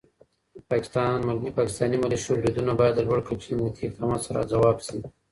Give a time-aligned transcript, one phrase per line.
[1.45, 4.99] د پاکستاني ملیشو بریدونه باید د لوړ کچې امنیتي اقداماتو سره ځواب شي.